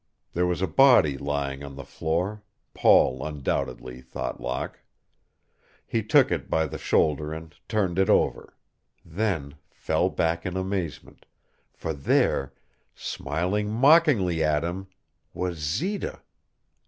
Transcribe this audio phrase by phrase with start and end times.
[0.33, 2.41] There was a body lying on the floor
[2.73, 4.79] Paul, undoubtedly, thought Locke.
[5.85, 8.57] He took it by the shoulder and turned it over,
[9.05, 11.27] then fell back in amazement,
[11.71, 12.51] for there,
[12.95, 14.87] smiling mockingly at him,
[15.35, 16.21] was Zita!